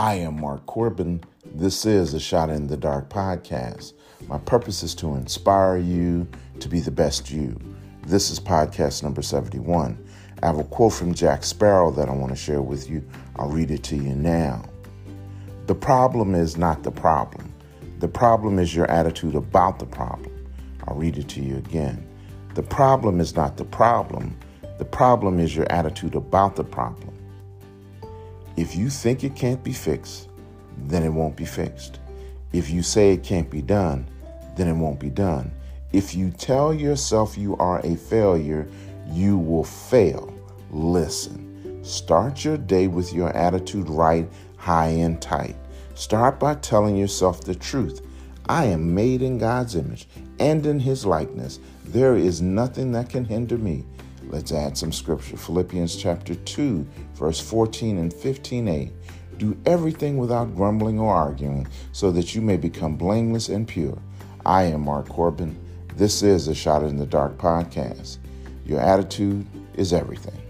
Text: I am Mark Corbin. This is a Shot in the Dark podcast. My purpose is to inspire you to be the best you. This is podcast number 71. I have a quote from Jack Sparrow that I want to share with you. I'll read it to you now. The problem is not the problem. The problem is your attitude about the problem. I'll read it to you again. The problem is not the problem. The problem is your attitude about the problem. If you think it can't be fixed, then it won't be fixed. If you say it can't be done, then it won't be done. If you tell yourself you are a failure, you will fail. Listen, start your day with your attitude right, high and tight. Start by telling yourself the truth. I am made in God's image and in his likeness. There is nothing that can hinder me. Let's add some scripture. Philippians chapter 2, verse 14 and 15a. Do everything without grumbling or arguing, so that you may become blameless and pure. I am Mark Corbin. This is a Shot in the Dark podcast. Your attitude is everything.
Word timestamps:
I 0.00 0.14
am 0.14 0.40
Mark 0.40 0.64
Corbin. 0.64 1.22
This 1.44 1.84
is 1.84 2.14
a 2.14 2.20
Shot 2.20 2.48
in 2.48 2.68
the 2.68 2.76
Dark 2.78 3.10
podcast. 3.10 3.92
My 4.28 4.38
purpose 4.38 4.82
is 4.82 4.94
to 4.94 5.14
inspire 5.14 5.76
you 5.76 6.26
to 6.60 6.70
be 6.70 6.80
the 6.80 6.90
best 6.90 7.30
you. 7.30 7.54
This 8.06 8.30
is 8.30 8.40
podcast 8.40 9.02
number 9.02 9.20
71. 9.20 10.02
I 10.42 10.46
have 10.46 10.58
a 10.58 10.64
quote 10.64 10.94
from 10.94 11.12
Jack 11.12 11.44
Sparrow 11.44 11.90
that 11.90 12.08
I 12.08 12.12
want 12.12 12.30
to 12.30 12.36
share 12.36 12.62
with 12.62 12.88
you. 12.88 13.06
I'll 13.36 13.50
read 13.50 13.70
it 13.70 13.82
to 13.82 13.96
you 13.96 14.14
now. 14.14 14.64
The 15.66 15.74
problem 15.74 16.34
is 16.34 16.56
not 16.56 16.82
the 16.82 16.90
problem. 16.90 17.52
The 17.98 18.08
problem 18.08 18.58
is 18.58 18.74
your 18.74 18.90
attitude 18.90 19.34
about 19.34 19.78
the 19.78 19.84
problem. 19.84 20.32
I'll 20.88 20.96
read 20.96 21.18
it 21.18 21.28
to 21.28 21.42
you 21.42 21.58
again. 21.58 22.08
The 22.54 22.62
problem 22.62 23.20
is 23.20 23.36
not 23.36 23.58
the 23.58 23.66
problem. 23.66 24.34
The 24.78 24.86
problem 24.86 25.38
is 25.38 25.54
your 25.54 25.70
attitude 25.70 26.14
about 26.14 26.56
the 26.56 26.64
problem. 26.64 27.19
If 28.60 28.76
you 28.76 28.90
think 28.90 29.24
it 29.24 29.34
can't 29.34 29.64
be 29.64 29.72
fixed, 29.72 30.28
then 30.76 31.02
it 31.02 31.08
won't 31.08 31.34
be 31.34 31.46
fixed. 31.46 31.98
If 32.52 32.68
you 32.68 32.82
say 32.82 33.10
it 33.10 33.22
can't 33.22 33.48
be 33.48 33.62
done, 33.62 34.06
then 34.54 34.68
it 34.68 34.74
won't 34.74 35.00
be 35.00 35.08
done. 35.08 35.50
If 35.94 36.14
you 36.14 36.30
tell 36.30 36.74
yourself 36.74 37.38
you 37.38 37.56
are 37.56 37.80
a 37.80 37.96
failure, 37.96 38.68
you 39.10 39.38
will 39.38 39.64
fail. 39.64 40.30
Listen, 40.70 41.82
start 41.82 42.44
your 42.44 42.58
day 42.58 42.86
with 42.86 43.14
your 43.14 43.34
attitude 43.34 43.88
right, 43.88 44.28
high 44.58 44.88
and 44.88 45.22
tight. 45.22 45.56
Start 45.94 46.38
by 46.38 46.56
telling 46.56 46.98
yourself 46.98 47.42
the 47.42 47.54
truth. 47.54 48.02
I 48.46 48.66
am 48.66 48.94
made 48.94 49.22
in 49.22 49.38
God's 49.38 49.74
image 49.74 50.06
and 50.38 50.66
in 50.66 50.80
his 50.80 51.06
likeness. 51.06 51.60
There 51.86 52.14
is 52.14 52.42
nothing 52.42 52.92
that 52.92 53.08
can 53.08 53.24
hinder 53.24 53.56
me. 53.56 53.86
Let's 54.30 54.52
add 54.52 54.78
some 54.78 54.92
scripture. 54.92 55.36
Philippians 55.36 55.96
chapter 55.96 56.36
2, 56.36 56.86
verse 57.14 57.40
14 57.40 57.98
and 57.98 58.12
15a. 58.12 58.92
Do 59.38 59.58
everything 59.66 60.18
without 60.18 60.54
grumbling 60.54 61.00
or 61.00 61.12
arguing, 61.12 61.66
so 61.90 62.12
that 62.12 62.32
you 62.32 62.40
may 62.40 62.56
become 62.56 62.96
blameless 62.96 63.48
and 63.48 63.66
pure. 63.66 63.98
I 64.46 64.64
am 64.64 64.82
Mark 64.82 65.08
Corbin. 65.08 65.58
This 65.96 66.22
is 66.22 66.46
a 66.46 66.54
Shot 66.54 66.84
in 66.84 66.96
the 66.96 67.06
Dark 67.06 67.38
podcast. 67.38 68.18
Your 68.64 68.78
attitude 68.78 69.44
is 69.74 69.92
everything. 69.92 70.40